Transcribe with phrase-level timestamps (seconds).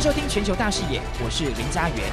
[0.00, 2.10] 收听全球大视野，我是林家元。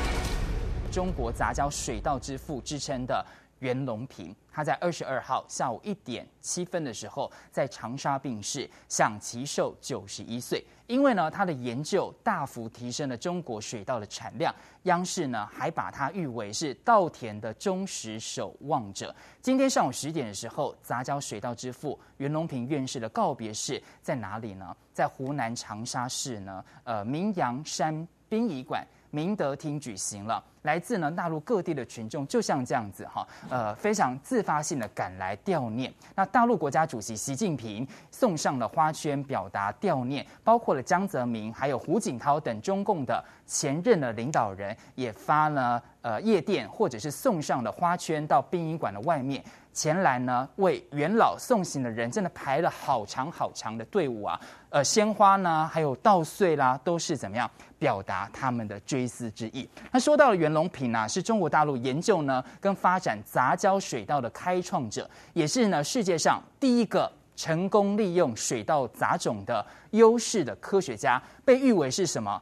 [0.92, 3.26] 中国杂交水稻之父之称的
[3.60, 10.64] 袁隆平，他在二十二号下午一点七分的时候，在长沙病逝，享耆寿九十一岁。
[10.86, 14.54] 因为呢，他的研究大幅提升了中国水稻的产量，
[14.84, 19.14] 央视呢还把他誉为是稻田的忠实守望者。
[19.42, 24.76] 今天上午十点的时候，杂交水稻之父袁隆平院士的告别式在哪里呢？
[24.94, 28.88] 在湖南长沙市呢，呃，明阳山殡仪馆。
[29.10, 35.94] 明德厅举行了，来自呢大陆各地的群众就像这样子哈，呃，非常自发性的赶来悼念。
[36.16, 49.44] 那大陆国家主席习近平送上了花圈表达悼念，包括了江泽民还有胡锦涛等中共的前任的领导人也发了呃夜电或者是送上了花圈到殡仪馆的外面。
[49.78, 54.40] 前来呢为元老送行的人真的排了好长好长的队伍啊，
[54.72, 59.70] 呃，鲜花呢，还有稻穗啦，都是怎么样表达他们的追思之意。
[59.92, 72.42] 那说到了袁隆平啊，是中国大陆研究呢跟发展杂交水稻的开创者，也是呢世界上第一个成功利用水稻杂种的优势的科学家，被誉为是什么？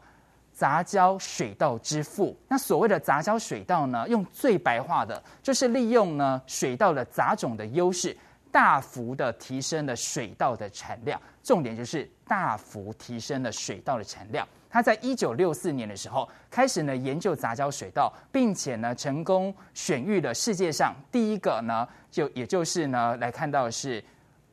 [0.56, 8.16] 杂交水稻之父，那所谓的杂交水稻呢，用最白话的，就是利用呢水稻的杂种的优势，
[8.54, 11.22] 大幅的提升了水稻的产量。
[11.44, 14.48] 重点就是大幅提升了水稻的产量。
[14.70, 24.02] 他在一九六四年的时候开始呢研究杂交水稻，并且呢成功选育了世界上第一个呢，就也就是呢来看到是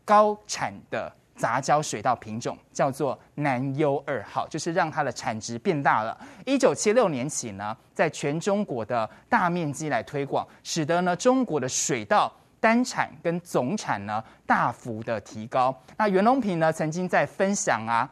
[0.05, 1.13] 高产的。
[1.35, 6.17] 杂交水稻品种叫做南优二号，就是让它的产值变大了。
[6.45, 15.75] 一九七六年起呢，在全中国的大面积来推广，使得呢中国的水稻单产跟总产呢大幅的提高。
[15.97, 18.09] 那袁隆平呢曾经在分享啊。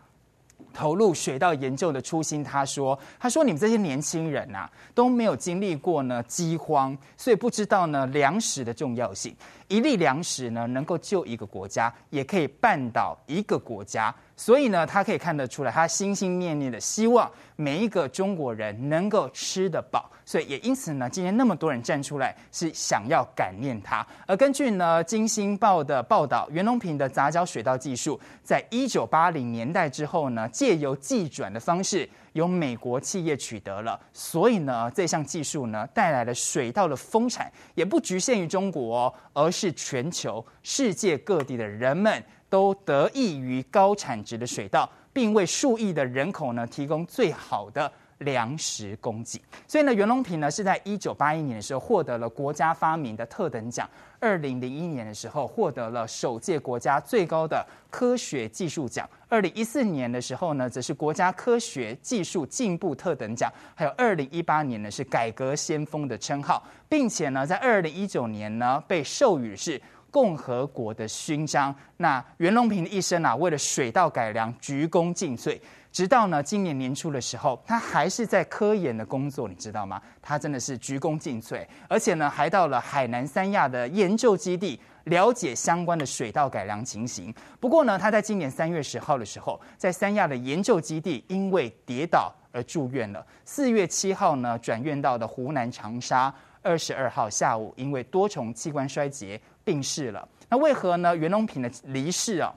[0.72, 9.34] 投入水稻研究的初心，他说：“他说你们这些年轻人呐、都没有经历过呢饥荒，所以不知道呢粮食的重要性。
[9.68, 20.10] 一粒粮食呢，能够救一个国家，也可以绊倒一个国家。”所以呢，他可以看得出来，他心心念念的希望每一个中国人能够吃得饱。
[20.24, 24.06] 所以也因此呢，今天那么多人站出来，是想要感念他。
[24.26, 33.98] 而根据呢《金星报》的报道，袁隆平的杂交水稻技术，在一九八零年代之后呢，借由技转的方式，由美国企业取得了。
[34.12, 42.22] 所以呢，这项技术呢，带来了水稻的丰产，也不局限于中国哦，而是全球世界各地的人们。
[42.50, 49.38] 都得益于高产值的水稻，并为数亿的人口呢提供最好的粮食供给。
[49.68, 53.88] 所以呢，袁隆平呢是在一九八一年的时候获得了国家发明的特等奖，
[54.18, 69.80] 二零零一年的时候获得了首届国家最高的科学技术奖，二零一四年的时候呢则是国家科学技术进步特等奖，还有二零一八年呢是改革先锋的称号，并且呢在二零一九年呢被授予是。
[70.12, 71.72] 共和国的勋章。
[71.98, 75.56] 那袁隆平的一生啊，为了水稻改良鞠躬尽瘁，
[75.92, 80.00] 直到呢今年年初的时候，他还是在科研的工作，你知道吗？
[80.22, 87.34] 他真的是鞠躬尽瘁，而且呢还到了海南三亚的研究基地了解相关的水稻改良情形。
[87.58, 93.26] 不过呢，他在今年三月十号的时候，在三亚的研究基地因为跌倒而住院了。
[93.44, 99.40] 四月七号呢转院到的湖南长沙，二十二号下午因为多重器官衰竭。
[99.62, 101.14] 病逝了，那为何呢？
[101.14, 102.52] 袁隆平的离世啊，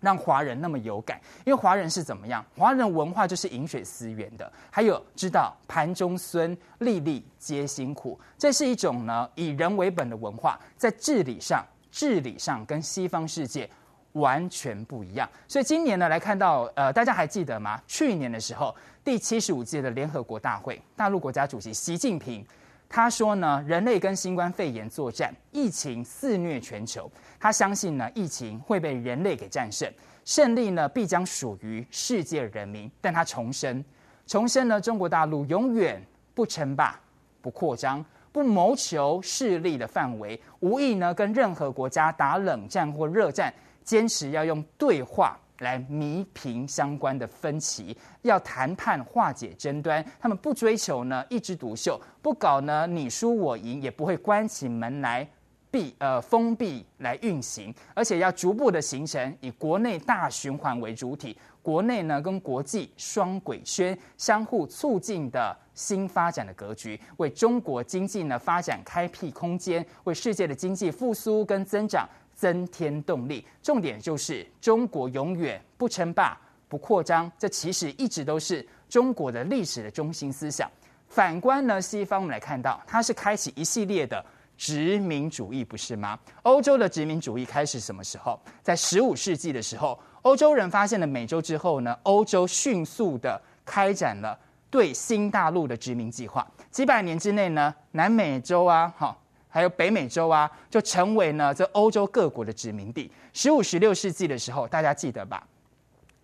[0.00, 1.20] 让华人那么有感？
[1.44, 2.44] 因为华人是怎么样？
[2.56, 13.68] 华人文化就是饮水思源的，还有知道盘中飧，粒粒皆辛苦，这是一种呢以人为本的文化，在治理上，治理上跟西方世界
[14.12, 15.28] 完全不一样。
[15.46, 17.80] 所以今年呢，来看到呃，大家还记得吗？
[17.86, 18.74] 去年的时候，
[19.04, 22.44] 第七十五届的联合国大会，大陆国家主席习近平。
[22.92, 27.08] 他说呢，人类跟新冠肺炎作战，疫情肆虐全球。
[27.38, 29.88] 他相信呢，疫情会被人类给战胜，
[30.24, 32.90] 胜利呢必将属于世界人民。
[33.00, 33.82] 但他重申，
[34.26, 36.04] 重申呢，中国大陆永远
[36.34, 36.98] 不称霸、
[37.40, 43.54] 不扩张、不谋求势力的范围，无意呢跟任何国家打冷战或热战，
[43.84, 45.38] 坚持要用对话。
[45.60, 50.04] 来弥平相关的分歧，要谈判化解争端。
[50.20, 55.26] 他们不追求呢一枝独秀，不搞呢你输我赢，也不会关起门来
[55.70, 72.08] 闭呃封闭来运行，而且要逐步的形成以国内大循环为主体，国内呢跟国际双轨圈相互促进的新发展的格局，为中国经济呢发展开辟空间，为世界的经济复苏跟增长。
[72.40, 76.40] 增添动力，重点就是中国永远不称霸、
[76.70, 77.30] 不扩张。
[77.38, 80.66] 这其实一直都是中国的历史的中心思想。
[81.06, 84.24] 反观呢，西方我们来看到，它是开启一系列的
[84.56, 86.18] 殖民主义，不是吗？
[86.44, 88.40] 欧洲的殖民主义开始什么时候？
[88.62, 94.38] 在十五世纪的时候，欧洲人发现了美洲之后呢，欧洲迅速的开展了
[94.70, 96.50] 对新大陆的殖民计划。
[96.70, 99.14] 几百年之内呢，南美洲啊，哈，
[99.50, 103.10] 还有北美洲啊，就成为呢这欧洲各国的殖民地。
[103.34, 105.46] 十五、十六世纪的时候，大家记得吧？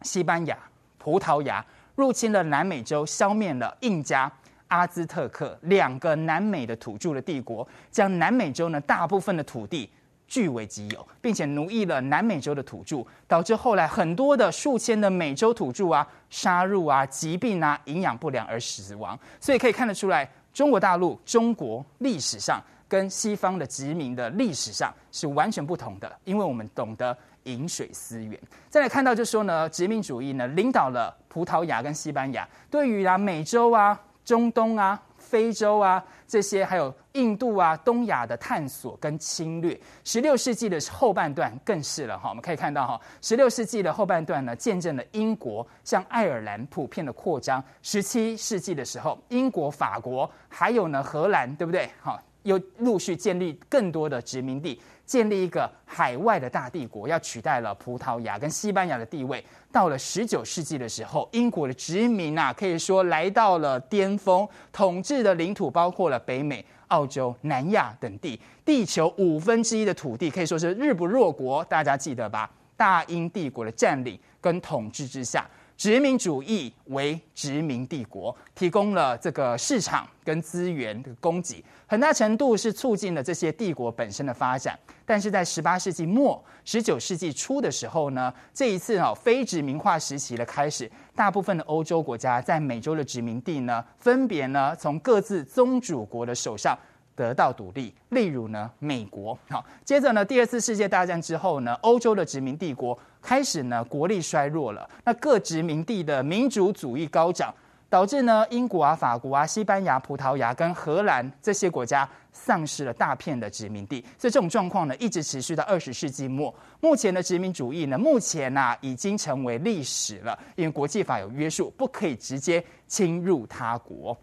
[0.03, 0.57] 西班牙、
[0.97, 1.65] 葡萄牙
[1.95, 4.33] 入侵了南美洲，消灭了印加。
[4.69, 9.89] 阿兹特克两个南美的土著的帝国，将南美洲呢大部分的土地
[10.27, 19.17] 据为己有，并且奴役了南美洲的土著，导致后来很多的数千的美洲土著啊杀戮啊疾病啊营养不良而死亡。
[19.41, 28.39] 所以可以看得出来，中国大陆中国历史上跟西方的殖民的历史上是完全不同的，因为我们懂得饮水思源。
[28.69, 34.01] 再来看到就说呢，殖民主义呢领导了葡萄牙跟西班牙，对于啊美洲啊。
[34.27, 42.31] 中东啊、非洲啊这些，还有印度啊、东亚的探索跟侵略，十六世纪的后半段更是了哈。
[42.31, 47.63] 我们可以看到哈，十六世纪的后半段呢，见证了英国向爱尔兰普遍的扩张。
[47.83, 51.89] 十七世纪的时候，英国、法国还有呢荷兰，对不对？
[52.03, 54.81] 哈，又陆续建立更多的殖民地。
[55.05, 59.45] 建立一个海外的大帝国，要取代了葡萄牙跟西班牙的地位。
[59.71, 71.65] 到了十九世纪的时候，英国的殖民啊，可以说来到了巅峰，统治的领土包括了北美、澳洲、南亚等地，地球五分之一的土地可以说是日不落国。
[71.67, 72.51] 大家记得吧？
[72.77, 75.49] 大英帝国的占领跟统治之下。
[75.77, 84.79] 殖民主义为殖民帝国提供了这个市场跟资源的供给，很大程度是促进了这些帝国本身的发展。
[85.05, 96.77] 但是在十八世纪末、十九世纪初的时候呢，这一次哦非殖民化时期的开始，大部分的欧洲国家在美洲的殖民地呢，分别呢从各自宗主国的手上。
[97.17, 99.37] 得到独立，例如呢，美国。
[99.49, 104.89] 好，接着呢，第二次世界大战之后呢，欧洲的殖民帝国开始呢，国力衰弱了。
[105.03, 107.53] 那各殖民地的民族主义高涨，
[107.89, 114.05] 导致呢，英国啊、法国啊、西班牙、葡萄牙跟荷兰这些国家丧失了大片的殖民地。
[114.19, 116.55] 所以这种状况呢，一直持续到二十世纪末。
[116.81, 124.17] 目前的殖民主义呢，目前呐、已经成为历史了，因为国际法有约束，不可以直接侵入他国。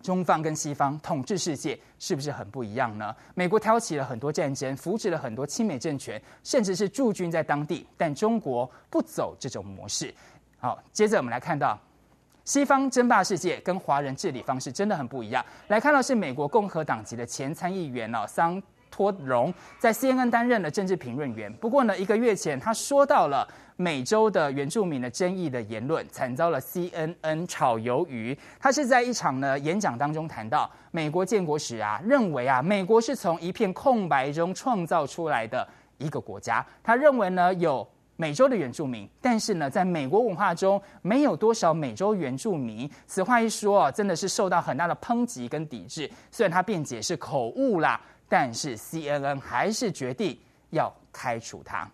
[0.00, 3.14] 中方跟西方统治世界是不是很不一样呢？
[3.34, 7.86] 美国挑起了很多战争，扶持了很多亲美政权，甚至是驻军在当地。
[7.96, 10.14] 但中国不走这种模式。
[10.58, 11.78] 好，接着我们来看到
[12.44, 15.44] 西方争霸世界跟华人治理方式真的很不一样。
[15.68, 21.52] 来看到是美国共和党籍的前参议员哦，桑托荣在 CNN 担任了政治评论员。
[21.54, 23.46] 不过呢，一个月前他说到了。
[23.80, 28.36] 美洲的原住民的争议的言论，惨遭了 CNN 炒鱿鱼。
[28.58, 35.64] 他是在一场呢演讲当中谈到，美国建国史啊，认为啊，美国是从一片空白中创造出来的
[35.98, 36.66] 一个国家。
[36.82, 42.90] 他认为呢，有美洲的原住民，但是呢，在美国文化中没有多少美洲原住民。
[43.06, 46.10] 此话一说，真的是受到很大的抨击跟抵制。
[46.32, 50.38] 虽然他辩解是口误啦，但是 CNN 还是决定
[50.70, 51.88] 要开除他。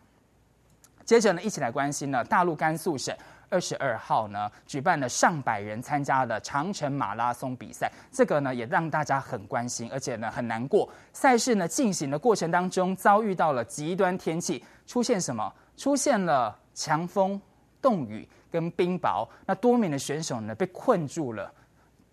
[1.05, 3.15] 接着呢，一起来关心呢，大陆甘肃省
[3.51, 10.89] 二十二号呢举办了上百人参加的长城马拉松比赛，这个呢也让大家很关心，而且呢很难过。
[11.13, 15.53] 赛事呢进行的过程当中，遭遇到了极端天气，出现什么？
[15.77, 17.41] 出现了强风、
[17.83, 21.53] 冻雨跟冰雹，那多名的选手呢被困住了，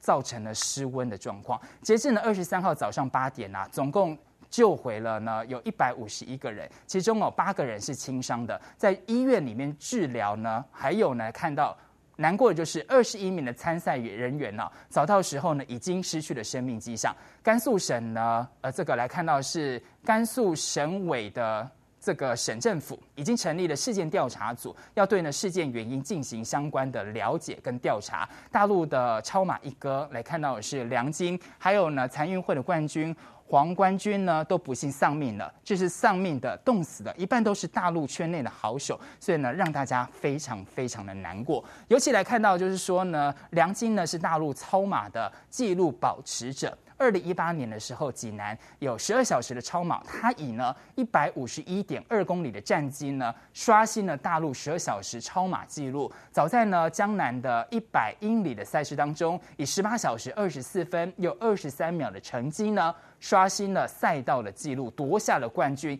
[0.02, 1.58] 造成了失温的状况。
[1.82, 4.18] 截至呢二十三号早上八点啊，总共。
[4.50, 10.66] 救回了呢，有一百五十一个人，其中哦八个人是轻伤的，在医院里面治疗呢。
[10.70, 11.78] 还有呢，看到
[12.18, 17.16] 难过的就是二十一名的参赛人员呢，早到时候呢已经失去了生命迹象。
[17.42, 21.66] 甘肃省呢，呃，这个来看到是甘肃省委的
[22.02, 28.28] 这个省政府已经成立了事件调查组，要对呢事件原因进行相关的了解跟调查。
[28.52, 33.16] 大陆的超马一哥来看到的是梁晶，还有呢残运会的冠军。
[33.46, 41.62] 黄冠军呢都不幸丧命了，这是丧命的、冻死的，一半都是大陆圈内的好手，所以呢让大家非常非常的难过。
[41.90, 46.78] 尤其来看到就是说呢，梁晶呢是大陆超马的纪录保持者。
[47.02, 56.12] 二零一八年的时候，济南有十二小时的超马，他以呢一百五十一点二公里的战绩呢，刷新了大陆十二小时超马纪录。
[56.32, 66.00] 早在呢江南的一百英里的赛事当中，以十八小时二十四分又二十三秒的成绩呢，刷新了赛道的纪录，夺下了冠军。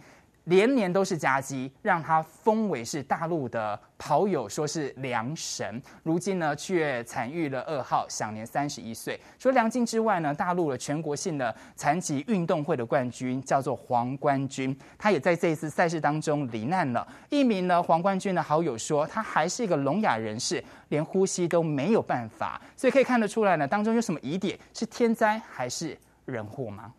[0.52, 5.82] 连年都是佳绩，让他封为是大陆的跑友，说是梁神。
[6.04, 9.18] 如今呢，却惨遇了噩耗，享年三十一岁。
[9.40, 17.08] 除了梁静之外呢，大陆的全国性的残疾运动会的冠军叫做黄冠军，他也在这一次赛事当中罹难了。
[17.30, 22.62] 一名呢黄冠军的好友说，他还是一个聋哑人士，连呼吸都没有办法。
[22.76, 24.60] 所以可以看得出来呢，当中有什么疑点？
[24.74, 26.92] 是天灾还是人祸吗？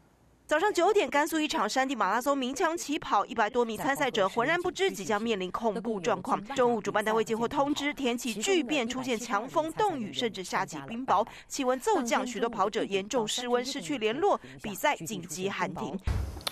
[0.53, 6.45] 早上九点，甘肃一场山地马拉松鸣枪起跑，一百多名参赛者浑然不知即将面临恐怖状况。
[6.49, 15.99] 中午，主办单位接获通知，天气巨变，出现强风、冻雨，甚至下起冰雹，气温骤降，许多跑者严重失温，失去联络，比赛紧急喊停。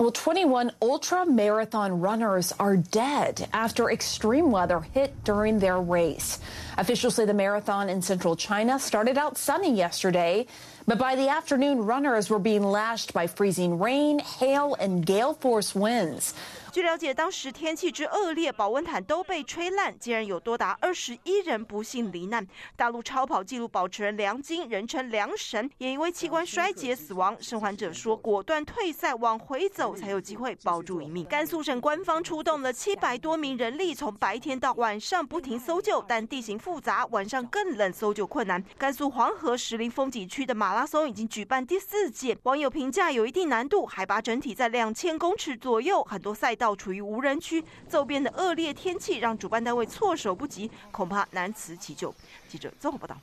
[0.01, 6.39] Well, 21 ultra marathon runners are dead after extreme weather hit during their race.
[6.79, 10.47] Officials say the marathon in central China started out sunny yesterday.
[10.87, 15.75] But by the afternoon, runners were being lashed by freezing rain, hail, and gale force
[15.75, 16.33] winds.
[16.73, 22.47] 据了解，当时天气之恶劣，保温毯都被吹烂，竟然有多达二十一人不幸罹难。
[22.77, 27.37] 大陆超跑纪录保持人梁晶，人称梁神，也因为器官衰竭死亡。
[27.41, 31.25] 生还者说，果断退赛，往回走才有机会保住一命。
[31.25, 38.63] 甘肃省官方出动了七百多名人力，从白天到晚上不停搜救，但地形复杂，晚上更冷，搜救困难。
[38.79, 52.15] 甘肃黄河石林风景区的马拉松已经举办第四届，网友评价有一定难度，海拔整体在两千公尺左右，很多赛道处于无人区，骤变的恶劣天气让主办单位措手不及，恐怕难辞其咎。
[52.47, 53.17] 记者综合报道。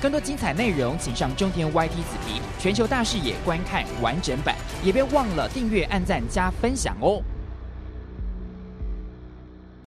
[0.00, 7.22] 更多精彩内容，请上中天 YT 子皮全球大视野观看完整版，也别忘了订阅、按赞、加分享哦。